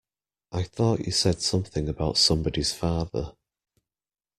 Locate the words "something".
1.43-1.87